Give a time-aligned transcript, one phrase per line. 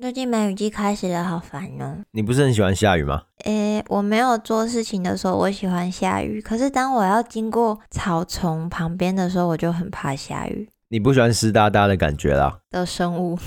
[0.00, 1.98] 最近梅雨季开始了，好烦哦。
[2.12, 3.24] 你不是很喜欢下雨吗？
[3.44, 6.40] 诶，我没有做事情的时候，我喜欢下雨。
[6.40, 10.66] 可是当我要经过草丛旁边的时候，我就很怕下雨。
[10.88, 12.60] 你不喜欢湿哒哒的感觉啦？
[12.70, 13.38] 的生物。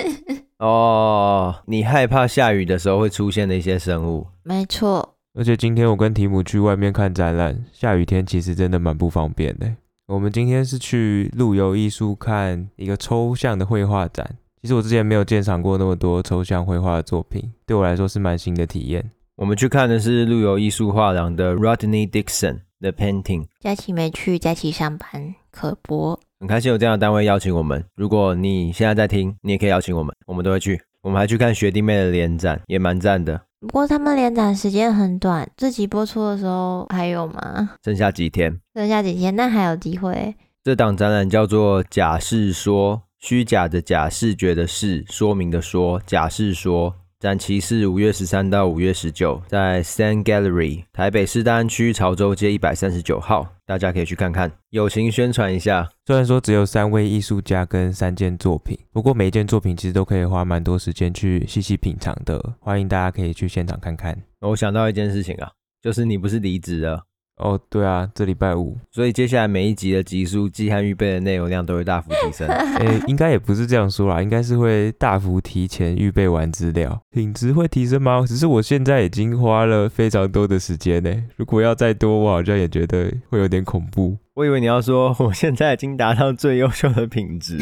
[0.60, 4.26] 哦，你害怕下雨的时候会出现的一些生物。
[4.42, 5.14] 没错。
[5.32, 9.72] 而且今天我跟提姆去外面看展览，下雨天其实真的蛮不方便的。
[10.08, 14.36] 我们今天是去陆游艺术看一个抽象的绘画展。
[14.64, 19.10] 其实我之前没有鉴赏过那么多抽象绘画的作品，对我来说是蛮新的体验。
[19.36, 23.44] 我们去看的是陆游艺术画廊的 Rodney Dixon 的 Painting。
[23.60, 26.18] 佳琪没去，佳琪上班，可博。
[26.40, 27.84] 很开心有这样的单位邀请我们。
[27.94, 30.80] 如果你现在在听，你也可以邀请我们，我们都会去。
[31.02, 33.38] 我们还去看学弟妹的联展，也蛮赞的。
[33.60, 37.72] 不过他们联展时间很短，这集播出的时候还有吗？
[37.84, 38.58] 剩下几天？
[38.74, 39.36] 剩下几天？
[39.36, 40.34] 那还有机会。
[40.62, 42.96] 这档展览叫做《假释说》。
[43.24, 55.88] 虚假的假，视觉的视，说明的说，假视说，展期是五月十三到五月十九，在 Stand Gallery，台北市大安区潮州街一百三十九号，大家可以去看看，友情宣传一下。
[56.04, 64.14] 虽然说只有三位艺术家跟三件作品，不过每一件作品其实都可以花蛮多时间去细细品尝的，欢迎大家可以去现场看看。
[64.42, 65.50] 我想到一件事情啊，
[65.80, 67.06] 就是你不是离职了。
[67.36, 72.46] 哦，对啊，这礼拜五，所以接下来每一集的集数，季汉预备的内容量都会大幅提升。
[72.78, 78.24] 诶，应该也不是这样说啦，应该是会大幅提前预备完资料，品质会提升吗？
[78.24, 84.16] 只是我现在已经花了非常多的时间呢，如果要再多，我好像也觉得会有点恐怖。
[84.34, 87.58] 我以为你要说我现在已经达到最优秀的品质，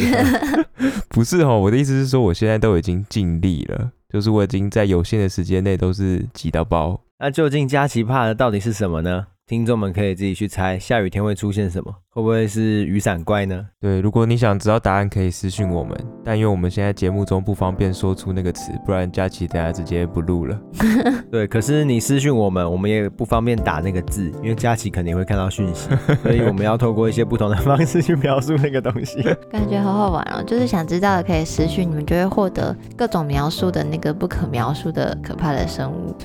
[1.08, 7.00] 不是哦，我的意思是说我现在都已经尽力了，就是我已经在有限的时间内都是挤到爆。
[7.18, 9.26] 那究竟佳琪怕的到底是什么呢？
[9.52, 11.94] 听众们可以自己去猜，下雨天会出现什么？
[12.08, 13.66] 会不会是雨伞怪呢？
[13.82, 15.94] 对，如果你想知道答案，可以私信我们。
[16.24, 20.58] 但因为我们现在节目中不方便说出那个词，不然佳琪等下直接不录了。
[21.30, 25.90] 对，可是你私信我们，我们也不方便打那个字，因为佳琪肯定会看到讯息，
[26.24, 29.22] 所以我们要透过一些不同的方式去描述那个东西。
[29.50, 30.42] 感觉好好玩哦！
[30.46, 36.16] 就是想知道的可以私信，你们就会获得各种描述的那个不可描述的可怕的生物。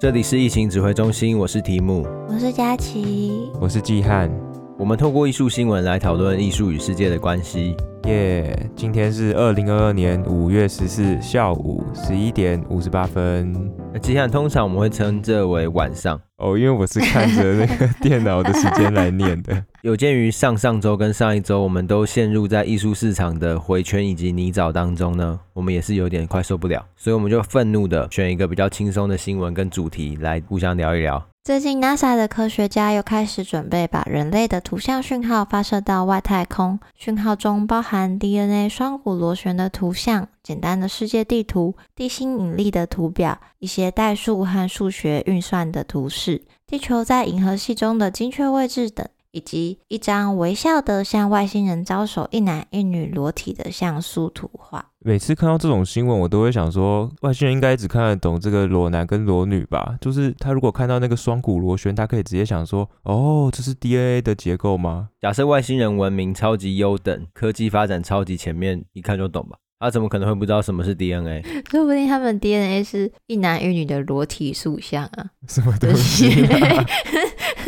[0.00, 4.30] 这里是疫情指挥中心，我是提姆，我是佳琪，我是季汉。
[4.78, 7.76] 我们透过艺术新闻来讨论艺术与世界的关系。
[8.04, 13.52] 耶，yeah, 今天是二零二二年五月十四下午十一点五十八分。
[14.00, 19.64] 季汉，通常我们会称这为晚上哦，因为我是看着那个 电脑的时间来念的。
[19.82, 31.24] 有鉴于上上周跟上一周，我们都陷入在艺术市场的回圈以及泥沼当中呢，我们也是有点快受不了，所以我们就愤怒的选一个比较轻松的新闻跟主题来互相聊一聊。
[31.48, 36.78] 最近，NASA 的科学家又开始准备把人类的图像讯号发射到外太空。
[36.94, 49.08] 讯号中包含 DNA 双股螺旋的图像、简单的世界地图、地心引力的图表、一些代数和数学运算的图示、地球在银河系中的精确位置等。
[49.32, 54.86] 以及一张微笑的向外星人招手，一男一女裸体的像素图画。
[55.00, 59.96] 每次看到这种新闻，我都会想说，外星人应该只看得懂这个裸男跟裸女吧？
[60.00, 65.08] 就是他如果看到那个双股螺旋，他可以直接想说，哦，这是 DNA 的结构吗？
[65.20, 69.56] 假设外星人文明超级优等，科技发展超级前面，一看就懂吧？
[69.80, 71.40] 他怎么可能会不知道什么是 DNA？
[71.70, 75.30] 说不定他们 DNA 是一男一女的裸体塑像啊？
[75.46, 76.84] 什么东西啊？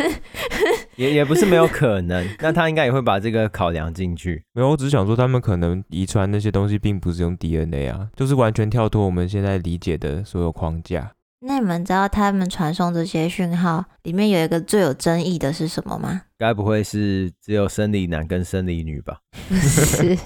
[0.97, 4.43] 也也不是没有可能， 那他应该也会把这个考量进去。
[4.53, 11.13] 没有，我只是想说，他们可能遗传那些东西，并不是用 DNA 啊，就是完全跳脱我们现在理解的所有框架。
[11.43, 16.23] 那你们知道他们传送这些讯号里面有一个最有争议的是什么吗？
[16.37, 19.21] 该不会是只有生理男跟生理女吧？
[19.51, 20.19] 是，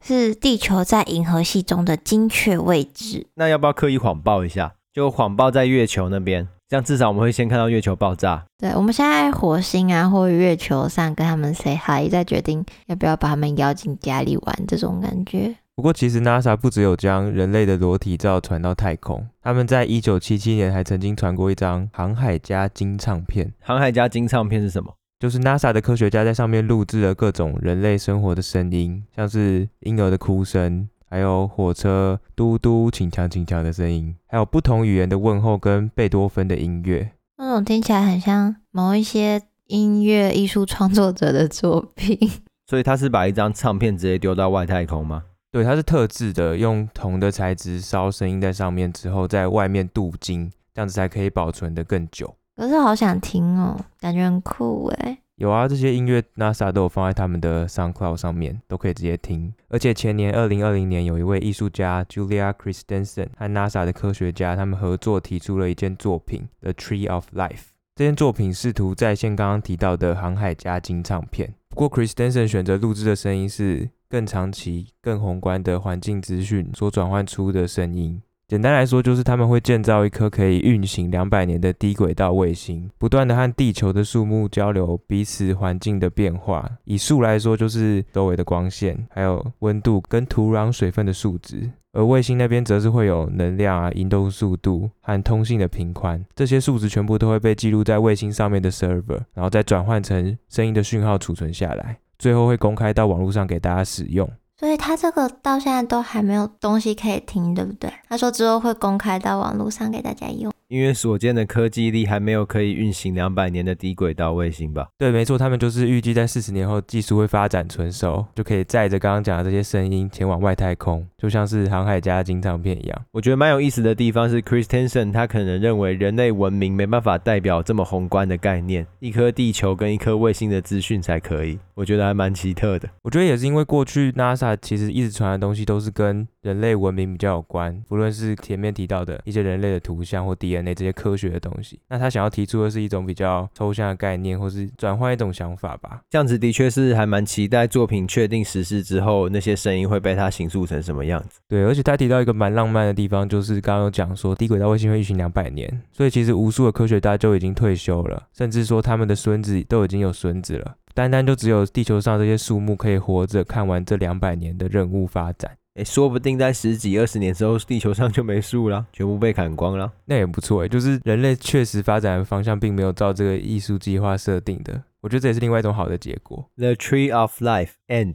[0.00, 3.26] 是地球在银河系中的精确位置。
[3.34, 4.74] 那要不要刻意谎报一下？
[4.92, 6.46] 就谎报在月球那边。
[6.68, 8.44] 这样至少我们会先看到月球爆炸。
[8.58, 15.54] 对，我们现在火星啊或月球上跟他们 say hi，再决定要不要把他们邀进家里玩这种感觉。
[15.76, 23.52] 不过其实 NASA 不只有将人类的裸体照传到太空，他们在一九七七年还曾经传过一张航海家金唱片。
[23.60, 24.94] 航海家金唱片是什么？
[25.18, 30.88] 就是 NASA 的科学家在上面录制了各种人类生活的声音，像是婴儿的哭声。
[31.14, 42.18] 还有火车嘟嘟、请强请强的声音，还有不同语言的问候跟贝多芬的音乐，那种听起来很像某一些音乐艺术创作者的作品。
[42.66, 45.22] 所以他是把一张唱片直接丢到外太空吗？
[45.52, 52.34] 对，它是特制的，用铜的材质烧声音在上面之后，在外面镀金，这样子才可以保存得更久。
[52.56, 55.18] 可是好想听哦，感觉很酷诶。
[55.36, 59.52] 有啊，这些音乐 NASA 都有放在他们的 SoundCloud 上面，都可以直接听。
[59.68, 67.50] 而且前年二零二零年，有一位艺术家 Julia Christensen 和 NASA 的科学家他们合作提出了一件作品《The Tree of Life》。
[67.96, 78.22] 这件作品试图再现刚刚提到的航海家金唱片，不过 Christensen 选择录制的声音是更长期、更宏观的环境资讯所转换出的声音。
[78.54, 86.70] 简单来说，就是他们会建造一颗可以运行两百年的低轨道卫星，不断的和地球的树木交流彼此环境的变化。
[86.84, 104.30] 以树来说，就是周围的光线、还有温度跟土壤水分的数值；而卫星那边则是会有能量啊、移动速度和通信的频宽，这些数值全部都会被记录在卫星上面的 server，然后再转换成声音的讯号储存下来，最后会公开到网络上给大家使用。
[104.58, 107.92] 所以他这个到现在都还没有东西可以听，对不对？
[108.08, 110.52] 他说之后会公开到网络上给大家用。
[110.68, 114.88] 因为所见的科技力还没有可以运行两百年的低轨道卫星吧？
[114.98, 123.02] 对，没错，他们就是预计在四十年后技术会发展成熟，就可以载着刚刚讲的这些声音前往外太空，就像是航海家金唱片一样。
[123.12, 131.58] 我觉得蛮有意思的地方是，Christensen 他可能认为人类文明没办法代表这么宏观的概念，一颗地球跟一颗卫星的资讯才可以。
[131.74, 132.88] 我觉得还蛮奇特的。
[133.02, 146.02] 我觉得也是因为过去 NASA 其实一直传的东西都是跟人类文明比较有关，不论是前面提到的一些人类的图像或 DNA 这些科学的东西，那他想要提出的是一种比较抽象的概念，或是转换一种想法吧。
[146.10, 151.40] 这样子的确是还蛮期待作品确定实施之后，那些声音会被他形塑成什么样子。
[151.48, 165.56] 对，而且他提到一个蛮浪漫的地方，就是刚刚有讲说低轨道卫星会运行两百年，所以其实无数的科学家就已经退休了，甚至说他们的孙子都已经有孙子了，单单就只有地球上这些树木可以活着看完这两百年的任务发展。
[165.74, 169.92] 诶，说不定在十几二十年之后，地球上就没树了，全部被砍光了。
[170.04, 176.48] 那也不错诶，就是人类确实发展的方向并没有照这个艺术计划设定的，我觉得这也是另外一种好的结果。
[176.56, 178.14] The Tree of Life End。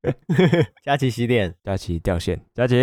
[0.82, 2.76] 佳琪洗脸，佳琪掉线，佳琪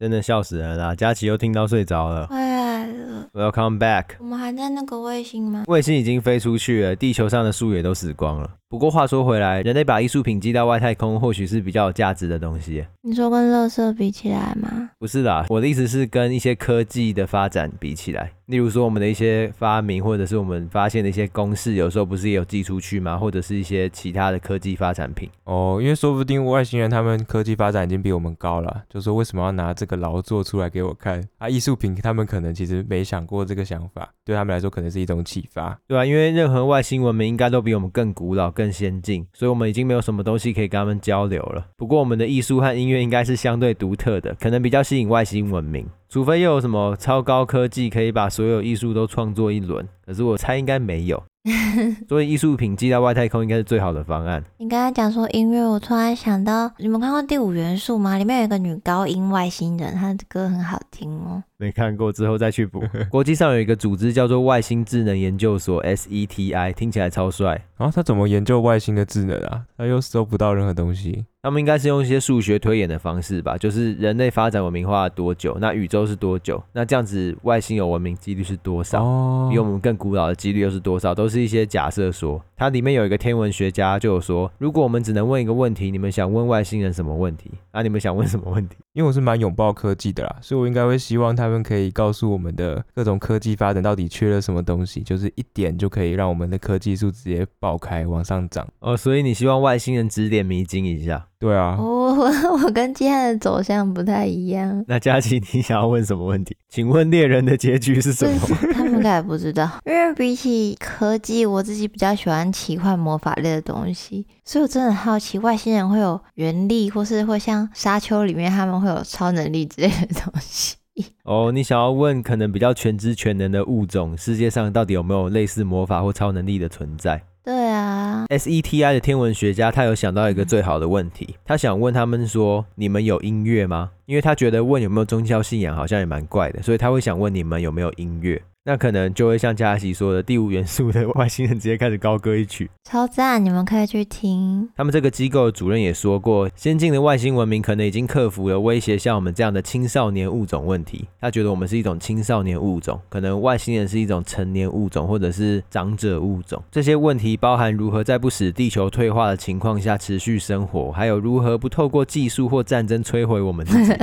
[0.00, 2.26] 真的笑死人了，佳琪又听到睡着了。
[2.26, 4.16] 回来了，Welcome back。
[4.18, 5.64] 我们还在那个卫星吗？
[5.68, 8.56] 卫星已经飞出去了，地球上的树也都死光了。
[8.70, 12.84] 不过话说回来，人类把艺术品寄到外太空，或许是比较有价值的东西。
[13.00, 14.90] 你说跟垃圾比起来吗？
[14.98, 23.16] 不是啦，我的意思是跟一些科技的发展比起来，例如说我们的一些发明，或者是我们发现的一些公式，有时候不是也有寄出去吗？
[23.16, 25.30] 或者是一些其他的科技发展品。
[25.44, 31.48] 哦，因为说不定外星人他们科技发展已经比我们高了，就说为什么要拿这个劳作出来给我看啊？
[31.48, 39.24] 艺术品他们可能其实没想过这个想法，对他们来说可能是一种启发，对啊，因为任何外星文明应该都比我们更古老、更先进。
[39.32, 41.64] 所以，我们已经没有什么东西可以跟他们交流了。
[41.76, 45.86] 不过，我们的艺术和音乐应该是相对独特的，可能比较吸引外星文明。
[46.08, 51.22] 除非又有什么超高科技可以把所有艺术都创作一轮，可是我猜应该没有。
[52.08, 54.42] 所以艺术品寄到外太空应该是最好的方案。
[54.58, 58.16] 你刚才讲说音乐，我突然想到，你们看过《第五元素》吗？
[58.18, 61.42] 里面有一个女高音外星人，她的歌很好听哦。
[61.56, 62.82] 没看过，之后再去补。
[63.10, 67.60] 国际上有一个组织叫做外星智能研究所 （SETI），听起来超帅。
[67.76, 69.62] 然啊，他怎么研究外星的智能啊？
[69.76, 71.24] 他又搜不到任何东西。
[71.40, 73.56] 他们应该是用一些数学推演的方式吧？
[73.56, 75.56] 就是人类发展文明化了多久？
[75.60, 76.60] 那宇宙是多久？
[76.72, 79.04] 那这样子外星有文明几率是多少？
[79.04, 81.14] 哦，比我们更古老的几率又是多少？
[81.14, 82.42] 都是一些假设说。
[82.58, 87.52] 它里面有一个天文学家就有说，如果我们只能问一个问题，你们想问外星人什么问题？
[87.72, 88.76] 那你们想问什么问题？
[88.94, 98.66] 因为我是蛮拥抱科技的啦，所以我应该会希望他们可以告诉我们的各种科技发展到底缺了什么东西，就是一点就可以让我们的科技树直接爆开往上涨。
[98.80, 101.28] 哦，所以你希望外星人指点迷津一下？
[101.40, 102.24] 对啊，我我
[102.64, 104.84] 我跟今天的走向不太一样。
[104.88, 106.56] 那佳琪，你想要问什么问题？
[106.68, 108.40] 请问猎人的结局是什么？
[108.74, 120.74] 他们应该也不知道，因为比起科技，我自己比较喜欢奇幻魔法类的东西，所以我真的很好奇，外星人会有原力，或是会像沙丘里面他们会有超能力之类的东西。
[121.22, 127.22] 哦，你想要问可能比较全知全能的物种，世界上到底有没有类似魔法或超能力的存在？
[127.48, 133.88] 对啊，SETI 的天文学家他有想到一个最好的问题，他想问他们说：你们有音乐吗？
[134.04, 138.42] 因为他觉得问有没有宗教信仰好像也蛮怪的，所以他会想问你们有没有音乐。
[138.68, 143.42] 那可能就会像佳琪说的，第五元素的外星人直接开始高歌一曲，超赞！
[143.42, 144.68] 你们可以去听。
[144.76, 151.08] 他们这个机构的主任也说过，先进的外星文明可能已经克服了威胁像我们这样的青少年物种问题。
[151.18, 156.62] 他觉得我们是一种青少年物种，可能外星人是一种成年物种，或者是长者物种。
[156.70, 163.94] 这些问题包含如何在不使地球退化的情况下持续生活，还有如何不透过技术或战争摧毁我们自己。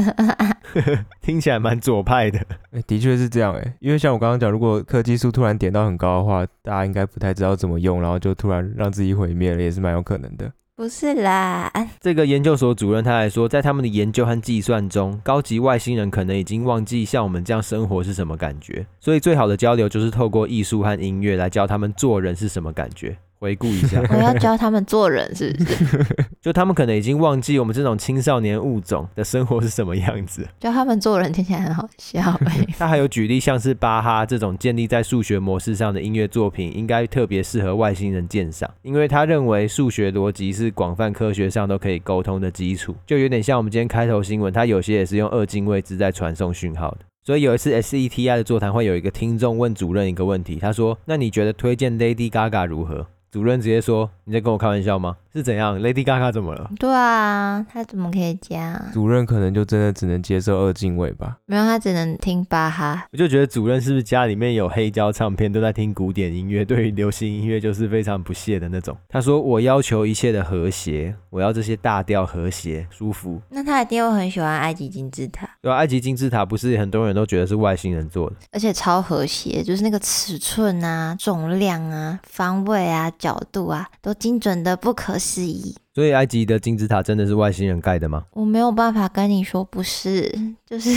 [1.21, 2.39] 听起来蛮左派的。
[2.87, 10.49] 的确是这样哎，因为像我刚刚讲，如果科技树突然点到很高的话，大家应该不太知道怎么用，然后就突然让自己毁灭了，也是蛮有可能的。
[10.77, 11.69] 不是啦，
[11.99, 23.17] 这个研究所主任他还说，在他们的研究和计算中，高级外星人可能已经忘记像我们这样生活是什么感觉，所以最好的交流就是透过艺术和音乐来教他们做人是什么感觉。
[23.39, 26.05] 回顾一下， 我要教他们做人，是不是？
[26.41, 30.47] 就他们可能已经忘记我们这种青少年物种的生活是什么样子。
[30.59, 32.67] 教他们做人听起来很好笑欸。
[32.77, 46.99] 他还有举例，像是巴哈这种建立在数学模式上的音乐作品，应该特别适合外星人鉴赏，因为他认为数学逻辑是广泛科学上都可以沟通的基础，就有点像我们今天开头新闻，他有些也是用二进位制在传送讯号的。
[47.25, 55.17] 所以有一次 SETI 的座谈会，有一个听众问主任一个问题，他说：“那你觉得推荐 Lady Gaga 如何？”主任直接说：“你在跟我开玩笑吗？
[55.33, 58.81] 是怎样？Lady Gaga 怎么了？”对啊，他怎么可以这样？
[58.93, 61.35] 主任可能就真的只能接受二进位吧？
[61.45, 63.05] 没有，他只能听巴哈。
[63.11, 68.95] 我就觉得主任是不是家里面有黑胶唱片，都在听古典音乐，对于流行音乐就是非常不屑的那种。
[69.09, 75.49] 他说：“我要求一切的和谐，我要这些大调和谐、舒服。”那他一定会很喜欢埃及金字塔。
[75.61, 83.11] 对啊，埃及金字塔不是很多人都觉得是外星人做的，而且超和谐，就是那个尺寸啊、重量啊、方位啊。
[83.17, 85.73] 角度啊，都精准的不可思议。
[85.93, 88.23] 所以埃及的金字塔真的是外星人盖的吗？
[88.33, 90.29] 我没有办法跟你说不是，
[90.65, 90.89] 就是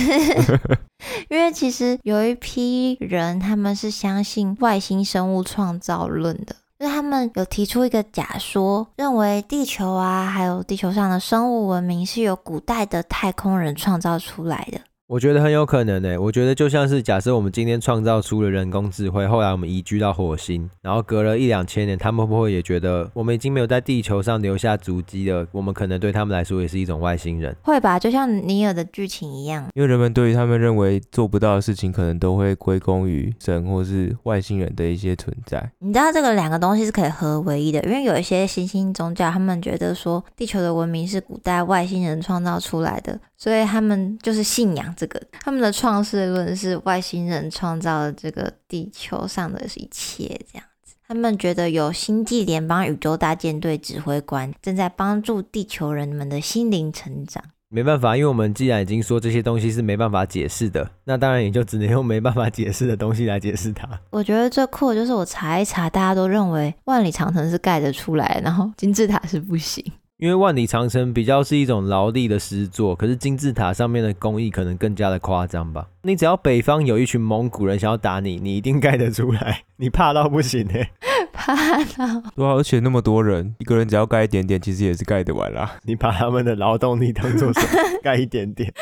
[1.31, 14.81] 因为其实有一批人他们是相信外星生物创造论的，就是他们有提出一个假说，认为地球啊，还有地球上的生物文明是由古代的太空人创造出来的。
[15.09, 25.47] 我觉得很有可能诶，我觉得就像是假设我们今天创造出了人工智慧，后来我们移居到火星，然后隔了一两千年，他们会不会也觉得我们已经没有在地球上留下足迹了？
[25.51, 27.99] 我们可能对他们来说也是一种外星人，会吧？
[27.99, 35.73] 就像尼尔的剧情一样，因为人们对于他们认为做不到的事情，可能都会归功于神或是外星人的一些存在。
[35.79, 50.97] 你知道这个两个东西是可以合为一的，因为有一些新兴宗教，他们觉得说地球的文明是古代外星人创造出来的，所以他们就是信仰这个，他们的创世论是外星人创造了这个地球上的一切，这样子。
[51.07, 57.43] 他们觉得有星际联邦宇宙大舰队指挥官正在帮助地球人们的心灵成长。
[57.71, 63.87] 没办法，因为我们既然已经说这些东西是没办法解释的，那当然也就只能用没办法解释的东西来解释它。
[64.11, 69.85] 我觉得最酷的就是我查一查，大家都认为万里长城是盖得出来，然后金字塔是不行。
[70.19, 75.87] 因为万里长城比较是一种劳力的诗作，可是金字塔上面的工艺可能更加的夸张吧。
[76.03, 80.91] 你只要北方有一群蒙古人想要打你，你一定盖得出来， 你怕到不行哎，
[81.33, 82.21] 怕到。
[82.35, 85.77] 对啊，而且那么多人，一个人只要盖一点点，其实也是盖得完啦。
[85.85, 87.69] 你把他们的劳动力当做什么？
[88.03, 88.75] 盖一点点，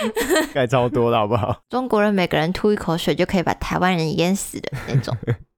[0.54, 1.60] 盖超多了好不好？
[1.68, 5.14] 中国人每个人吐一口水就可以把台湾人淹死的那种。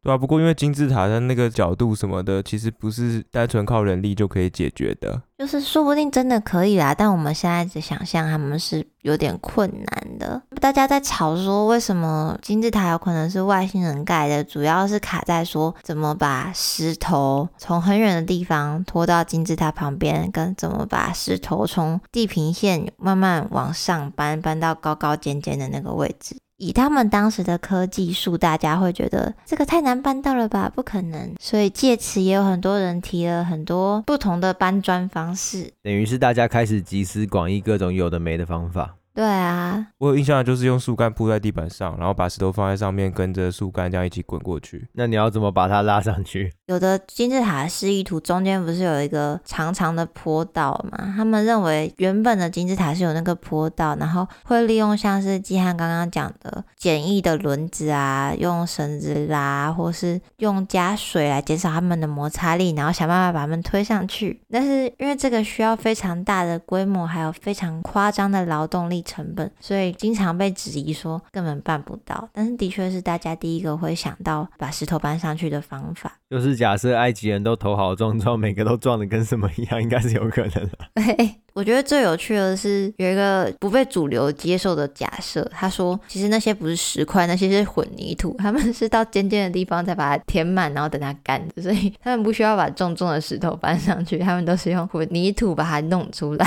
[0.09, 5.21] 对啊，不过因为金字塔的那个角度什么的，其实不是单纯靠人力就可以解决的。
[5.37, 10.41] 就是说不定真的可以啦，但我们现在只想象他们是有点困难的。
[10.63, 26.35] 大家在吵说为什么金字塔有可能是外星人盖的，主要是卡在说怎么把石头从很远的地方拖到金字塔旁边，跟怎么把石头从地平线慢慢往上搬，搬到高高尖尖的那个位置。
[26.59, 30.69] 以他们当时的科技术，大家会觉得这个太难搬到了吧？
[30.69, 31.33] 不可能。
[31.41, 38.97] 所以借此也有很多人提了很多不同的搬砖方式，等于是大家开始集思广益各种有的没的方法。
[39.19, 44.89] 对啊，我有印象的就是用树干铺在地板上，然后把石头放在上面，跟着树干这样一起滚过去。
[44.93, 46.53] 那你要怎么把它拉上去？
[46.67, 51.13] 有的金字塔的示意图中间不是有一个长长的坡道吗？
[51.17, 64.41] 他们认为原本的金字塔是有那个坡道，然后会利用像是季汉刚刚讲的简易的轮子啊，用绳子拉，或是用加水来减少他们的摩擦力，然后想办法把他们推上去。
[64.49, 69.05] 但是因为这个需要非常大的规模，还有非常夸张的劳动力。
[69.09, 72.29] 成本，所以经常被质疑说根本办不到。
[72.33, 76.13] 但是的确是大家第一个会想到把石头搬上去的方法。
[76.29, 80.71] 就是假设埃及人都头好壮壮，每个都壮的跟什么一样，应该是有可能的。
[80.95, 96.47] 对， 我觉得最有趣的是有一个不被主流接受的假设，他说其实那些不是石块，那些是混凝土，他们是到尖尖的地方再把它填满，然后等它干，所以他们不需要把重重的石头搬上去，他们都是用混凝土把它弄出来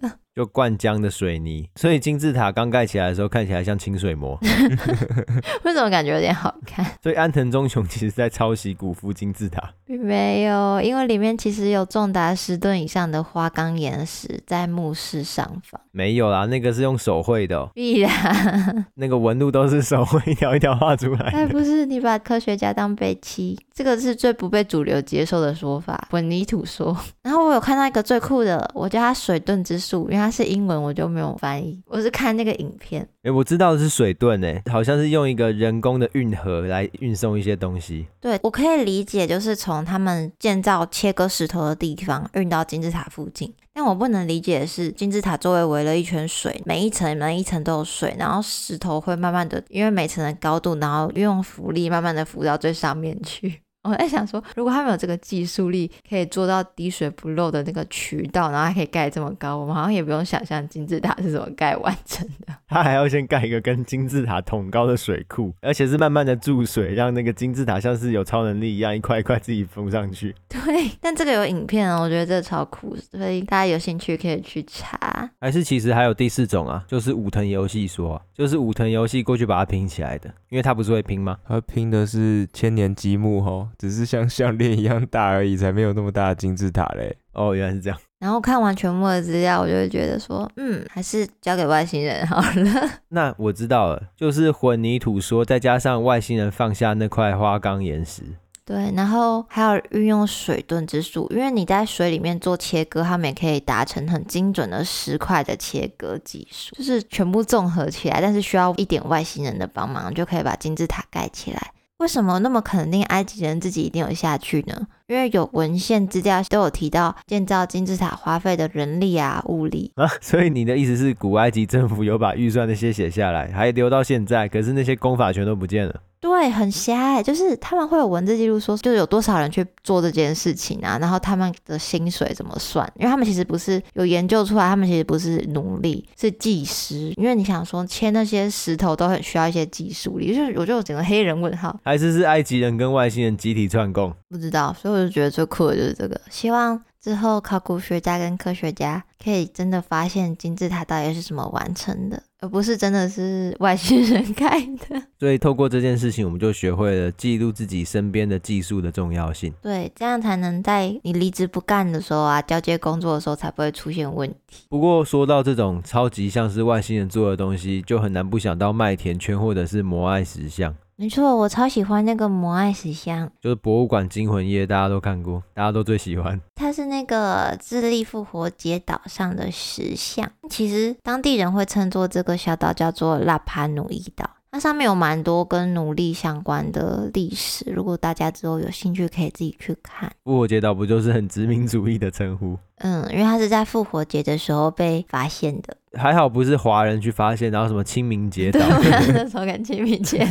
[0.00, 0.10] 的。
[0.34, 4.38] 就灌浆的水泥，所以金字塔刚盖起来的时候看起来像清水模。
[5.62, 6.84] 为什么感觉有点好看？
[7.02, 15.78] 所以安藤忠雄其实在抄袭古夫金字塔，并没有，因为里面其实有重达十吨以上的花岗岩石在墓室上方。
[15.90, 17.70] 没有啦，那个是用手绘的、喔。
[17.74, 21.36] 必然， 那个纹路都是手绘一条一条画出来的。
[21.36, 26.08] 哎，不是，你把科学家当备妻，这个是最不被主流接受的说法。
[26.10, 26.96] 混凝土说。
[27.22, 31.82] 然后我有看到一个最酷的，我叫它水遁之术，因为它是英文，我就没有翻译。
[31.86, 33.06] 我是看那个影片。
[33.22, 38.06] 哎，我知道的是水遁，哎，好像是用一个人工的运河来运送一些东西。
[38.20, 43.52] 对，我可以理解，就是从他们建造切割石头的地方运到金字塔附近。
[43.74, 53.62] 但我不能理解的是，金字塔周围围了一圈水，每一层每一层都有水，然后石头会慢慢的，因为每层的高度，然后用浮力慢慢的浮到最上面去。
[53.82, 62.54] 我在想说，如果他们有这个技术力，可以做到滴水不漏的那个渠道，然后还可以盖这么高，我们好像也不用想象金字塔是怎么盖完成的。
[62.68, 70.34] 他还要先盖一个跟金字塔同高的水库，而且是慢慢的注水，让那个金字塔像是有超能力一样，一块一块自己封上去。
[70.48, 75.28] 对，但这个有影片哦，我觉得这个超酷，所以大家有兴趣可以去查。
[75.40, 81.36] 还是其实还有第四种啊，就是武藤游戏说，就是武藤游戏过去把它拼起来的，因为他不是会拼吗？
[81.46, 87.16] 他拼的是千年积木吼，只是像项链一样大而已，才没有那么大的金字塔嘞。
[87.32, 87.98] 哦，原来是这样。
[88.18, 92.90] 然后看完全部的资料，我就会觉得说，嗯，还是交给外星人好了。
[93.08, 98.22] 那我知道了，就是混凝土说，再加上外星人放下那块花岗岩石。
[98.64, 111.72] 对，然后还有运用水遁之术，因为你在水里面做切割，他们也可以达成很精准的石块的切割技术，就是全部综合起来，但是需要一点外星人的帮忙，就可以把金字塔盖起来。
[112.02, 114.88] 为什么那么肯定埃及人自己一定有下去呢？
[115.08, 126.00] 因为有文献资料都有提到建造金字塔花费的人力啊、物力啊，所以你的意思是古埃及政府有把预算那些写下来，还留到现在，可是那些功法全都不见了。
[126.20, 132.88] 对，很瞎哎，就是他们会有文字记录说，就是有多少人去做这件事情啊，然后他们的薪水怎么算？
[132.96, 137.12] 因为他们其实不是有研究出来，他们其实不是奴隶，是技师。
[137.16, 144.14] 因为你想说切那些石头都很需要一些技术力，就是我就整个黑人问号，还是是埃及人跟外星人集体串供？
[144.30, 146.82] 不知道，所以我就觉得最酷的就是这个，希望。
[147.02, 155.02] 之后，考古学家跟科学家可以真的发现金字塔到底是怎么完成的，而不是真的是外星人 盖的。
[155.18, 159.52] 所以，透过这件事情，我们就学会了记录自己身边的技术的重要性。
[159.60, 164.66] 对，这样才能在你离职不干的时候啊，交接工作的时候才不会出现问题。
[164.68, 170.72] 不过，说到这种超级像是外星人做的东西，就很难不想到麦田圈或者是摩艾石像。
[171.02, 176.40] 没错，我超喜欢那个摩爱石像，就是博物馆惊魂夜，大家都看过，大家都最喜欢。
[176.54, 184.30] 它是那个智利复活节岛上的石像，其实当地人会称作这个小岛叫做拉帕努伊岛。
[184.54, 190.12] 那上面有蛮多跟奴隶相关的历史，如果大家之后有兴趣，可以自己去看。
[190.24, 192.58] 复活节岛不就是很殖民主义的称呼？
[192.80, 195.74] 嗯，因为它是在复活节的时候被发现的。
[195.94, 200.26] 还好不是华人去发现，然后什么清明节岛，对，那时候跟清明节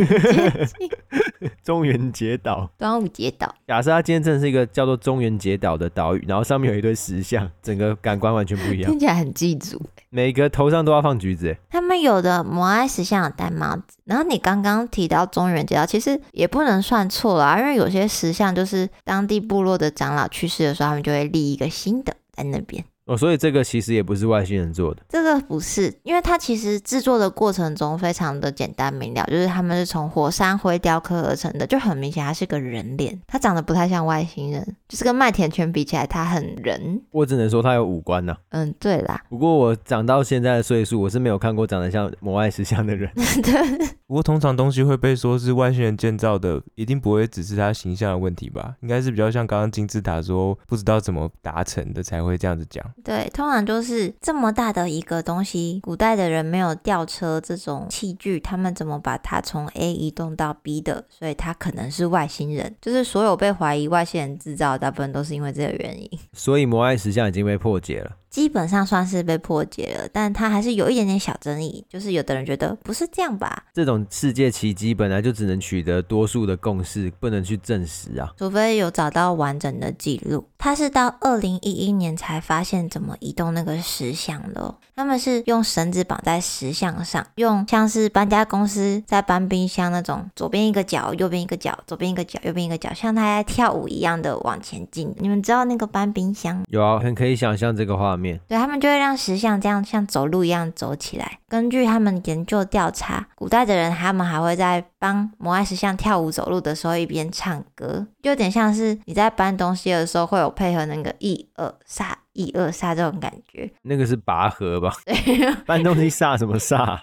[1.63, 3.55] 中元节岛、端午节岛。
[3.67, 9.81] 假设它今天真的是一个叫做中元节岛的岛屿，然后上面有一堆石像，整个感官完全不一样，听起来很祭祖。
[10.13, 11.55] 每个头上都要放橘子。
[11.69, 22.83] 他们有的摩艾石像有戴帽子，然后你刚刚提到中原街道，其实也不能算错啦，因为有些石像就是当地部落的长老去世的时候，他们就会立一个新的在那边。
[23.11, 25.03] 哦，所以这个其实也不是外星人做的。
[25.09, 37.01] 这个不是，因为它其实制作的过程中非常的简单明了，就是他们是从火山灰雕刻而成的，就很明显它是个人脸，它长得不太像外星人，就是跟麦田圈比起来，它很人。
[37.11, 38.39] 我只能说它有五官呐、啊。
[38.51, 39.21] 嗯，对啦。
[39.29, 43.11] 不过我长到现在的岁数，我是没有看过长得像摩艾石像的人。
[43.43, 43.87] 对。
[44.07, 48.75] 不过通常东西会被说是外星人建造的，一定不会只是它形象的问题吧？
[48.81, 52.85] 应该是比较像刚刚金字塔说不知道怎么达成的才会这样子讲。
[53.03, 61.05] 对，通常就是这么大的一个东西，古代的人没有吊车这种器具，他们怎么把它从 A 移动到 B 的？
[61.09, 62.75] 所以它可能是外星人。
[62.81, 66.09] 就是所有被怀疑外星人制造，大部分都是因为这个原因。
[66.33, 68.11] 所以摩艾石像已经被破解了。
[68.31, 73.65] 基本上算是被破解了，但它还是有一点点小争议，就是有的人觉得不是这样吧？
[73.73, 80.45] 这种世界奇迹本来就只能取得多数的共识，不能去证实啊，除非有找到完整的记录。
[80.57, 84.75] 他是到二零一一年才发现怎么移动那个石像的哦。
[84.95, 95.11] 他们是用绳子绑在石像上，用像是搬家公司在搬冰箱那种，左边一个脚，右边一个脚，左边一个脚，右边一个脚，像他在跳舞一样的往前进。
[95.17, 96.63] 你们知道那个搬冰箱？
[96.69, 98.15] 有啊，很可以想象这个画
[98.47, 101.39] 对，他们就会让石像这样像走路一样走起来。
[101.47, 113.69] 根据他们研究调查，古代的人他们还会在帮摩艾石像跳舞走路的时候一边唱歌，就有点像是你在搬东西的时候会有配合那个一二三一二煞这种感觉。
[113.83, 114.93] 那个是拔河吧？
[115.05, 116.99] 对， 搬东西煞什么煞？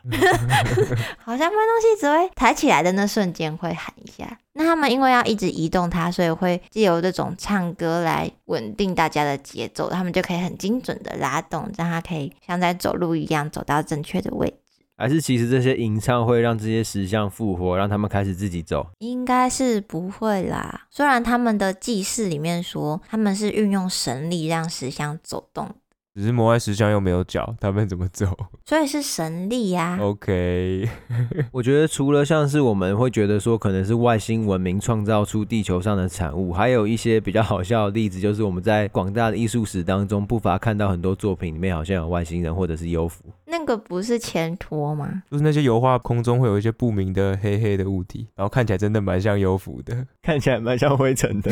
[1.19, 4.39] 好像搬东西只会抬起来的那瞬间会喊一下。
[4.55, 14.57] 那他们因为要一直移动它，所以会借由这种唱歌来稳定大家的节奏，他们就可以很精准的拉动，让它可以像在走路一样走到正确的位置。
[14.99, 18.85] 还是其实这些吟唱会让这些石像复活，让他们开始自己走？
[18.99, 20.89] 应该是不会啦。
[20.91, 25.73] 虽然他们的祭祀里面说他们是运用神力让石像走动。
[26.19, 28.27] 只是摩艾石像又没有脚，他们怎么走？
[28.67, 30.03] 所以是神力呀、啊。
[30.03, 30.89] OK，
[31.53, 43.23] 我觉得除了像是我们会觉得说可能是外星文明创造出地球上的产物，还有一些比较好笑的例子，就是我们在广大的艺术史当中不乏看到很多作品里面好像有外星人或者是幽浮。
[43.47, 45.23] 那个不是前托吗？
[45.31, 51.51] 就是那些油画空中会有一些不明的黑黑的物体，然后看起来真的蛮像幽浮的， 看起来蛮像灰尘的。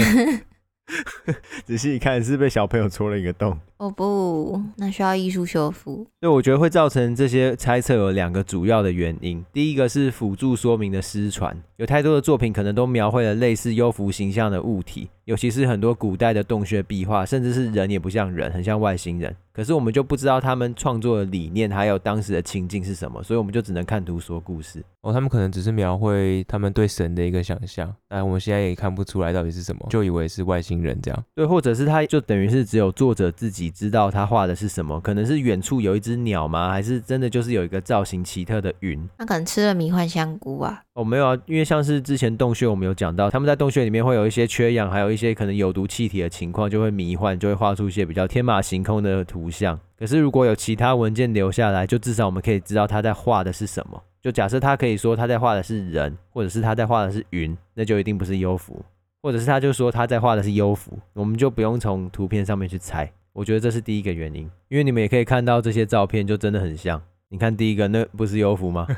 [1.66, 3.58] 仔细一看，是被小朋友戳了一个洞。
[3.78, 6.06] 哦不，那需要艺术修复。
[6.20, 9.44] 所以我觉得会造成这些猜测有两个主要的原因。
[9.52, 19.34] 第一个是辅助说明的失传，有太多的作品可能都描绘了类似幽浮形象的物体，尤其是很多古代的洞穴壁画，甚至是人也不像人，很像外星人。
[19.52, 24.84] 可是我们就不知道他们创作的理念还有当时的情境是什么，所以我们就只能看图说故事。
[25.00, 31.24] 哦，他们可能只是描绘他们对神的一个想象，但我们现在也看不出来到底是什么，就以为是外星人这样。
[31.34, 36.70] 对，或者是他就等于是只有作者自己知道他画的是什么，可能是远处有一只鸟吗？
[36.70, 39.08] 还是真的就是有一个造型奇特的云？
[39.18, 40.84] 他可能吃了迷幻香菇啊。
[40.96, 49.78] 哦，没有啊，因为像是之前洞穴我们有讲到，他们在洞穴里面会有一些缺氧，还有一些可能有毒气体的情况，就会迷幻，就会画出一些比较天马行空的图像。
[49.98, 54.02] 可是如果有其他文件留下来，就至少我们可以知道他在画的是什么。
[54.22, 58.82] 就假设他可以说他在画的是人，或者是他在画的是云，那就一定不是幽浮；
[59.20, 63.12] 或者是他就说他在画的是幽浮，我们就不用从图片上面去猜。
[63.34, 67.02] 我觉得这是第一个原因，因为你们也可以看到这些照片，就真的很像。
[67.28, 68.86] 你看第一个，那不是幽浮吗？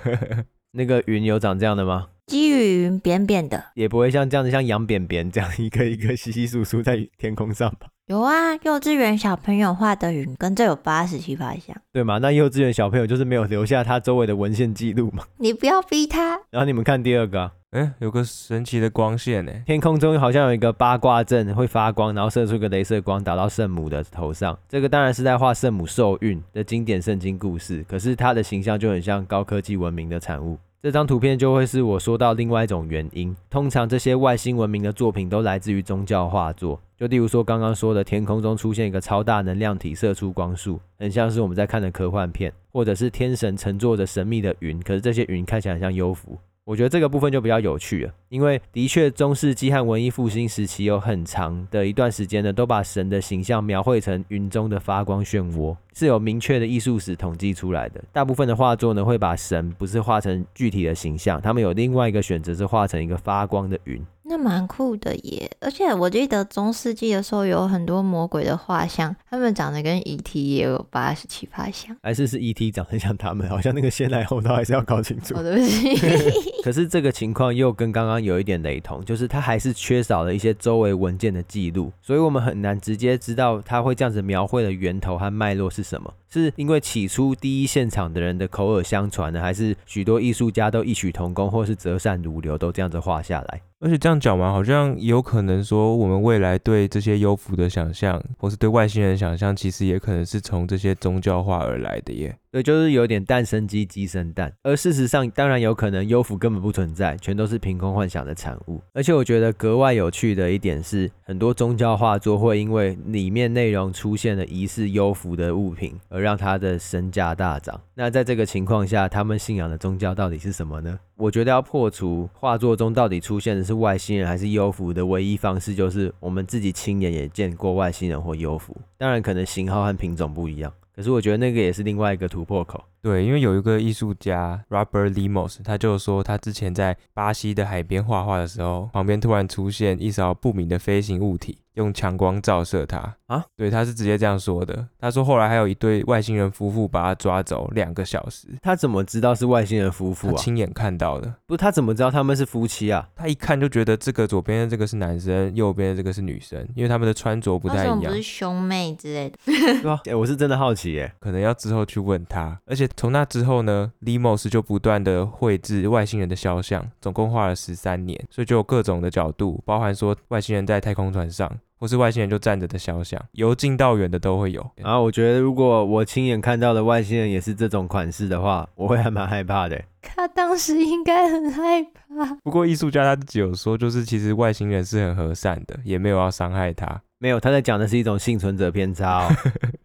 [0.72, 2.08] 那个云有长这样的吗？
[2.26, 7.88] 积雨云扁扁的，也不会像这样子像羊扁扁这样一个一个稀稀疏疏在天空上吧？
[8.08, 12.16] 有啊，幼稚园小朋友画的云跟这有八十七八像，对吗？
[12.16, 15.24] 那幼稚园小朋友就是没有留下他周围的文献记录嘛？
[15.36, 16.40] 你不要逼他。
[16.48, 24.58] 然后你们看第二个、啊，哎，有个神奇的光线呢，天空中好像有一个八卦阵会发光，然后射出一个镭射光打到圣母的头上。
[24.70, 30.58] 这个当然是在画圣母受孕的经典圣经故事，可是它的形象就很像高科技文明的产物。
[30.80, 33.34] 这张图片就会是我说到另外一种原因。
[33.50, 46.38] 通常这些外星文明的作品都来自于宗教画作，就例如说刚刚说的天空中出现一个超大能量体射出光束，很像是我们在看的科幻片，或者是天神乘坐着神秘的云，可是这些云看起来很像幽浮。
[46.68, 58.04] 我觉得这个部分就比较有趣了，因为的确中世纪和文艺复兴时期有很长的一段时间呢，都把神的形象描绘成云中的发光漩涡，是有明确的艺术史统计出来的。
[58.12, 64.04] 大部分的画作呢，会把神不是画成具体的形象，他们有另外一个选择是画成一个发光的云。
[64.28, 70.54] 那蛮酷的耶，而且我记得中世纪的时候有很多魔鬼的画像，他们长得跟 E.T.
[70.56, 72.70] 也有八十七八像，还是是 E.T.
[72.70, 73.48] 长得像他们？
[73.48, 75.34] 好像那个先来后到还是要搞清楚。
[75.34, 75.96] 哦，对不起。
[76.62, 86.12] 可是这个情况又跟刚刚有一点雷同，就是他还是缺少了一些周围文件的记录，所以我们很难直接知道他会这样子描绘的源头和脉络是什么。
[86.28, 93.62] 是因为起初第一现场的人的口耳相传呢，还是许多艺术家都异曲同工，或是择善如流，都这样子画下来？
[93.80, 102.36] 而且这样讲完，好像有可能说，我们未来对这些幽浮的想象，或是对外星人想象，其实也可能是从这些宗教化而来的耶。
[102.50, 104.52] 对，就是有点蛋生鸡，鸡生蛋。
[104.62, 108.80] 而事实上，当然有可能幽浮根本不存在，全都是凭空幻想的产物。
[108.94, 117.78] 而且我觉得格外有趣的一点是，很多宗教画作会因为里面内容出现了疑似幽浮的物品，而让它的身价大涨。
[117.94, 120.98] 那在这个情况下，他们信仰的宗教到底是什么呢？
[121.16, 128.74] 我觉得要破除画作中到底出现的是外星人还是幽浮的唯一方式，就是我们自己亲眼也见过外星人或幽浮。
[128.96, 130.72] 当然，可能型号和品种不一样。
[130.98, 132.82] 可是我觉得那个也是另外一个突破口。
[133.08, 143.14] 对，因为有一个艺术家 Robert Limos，他就说他之前在巴西的海边画画的时候，旁边突然出现一艘不明的飞行物体，用强光照射他。
[143.28, 144.86] 啊，对，他是直接这样说的。
[144.98, 148.48] 他说后来还有一对外星人夫妇把他抓走两个小时。
[148.62, 150.34] 他怎么知道是外星人夫妇啊？
[150.36, 151.34] 亲眼看到的。
[151.46, 153.08] 不是，他怎么知道他们是夫妻啊？
[153.14, 158.04] 他一看就觉得这个左边的这个是男生，右边的这个是女生，因为他们的穿着不太一样。
[158.04, 160.00] 不是兄妹之类的，对吧？
[160.06, 162.58] 哎，我是真的好奇耶，可能要之后去问他。
[162.64, 171.50] 而且从那之后呢，Limos 就不断的绘制外星人的肖像，总共画了十三年，所以就有各种的角度，包含说外星人在太空船上。
[171.80, 174.68] 或是外星人就站着的肖像，由近到远的都会有。
[174.74, 179.80] 然后我觉得，如果我亲眼看到的外星人也是这种款式的话，我会还蛮害怕的。
[180.02, 182.34] 他当时应该很害怕。
[182.42, 187.00] 不过艺术家他自己有说，就是其实外星人是很和善的，也没有要伤害他。
[187.20, 189.36] 没有，他在讲的是一种幸存者偏差哦，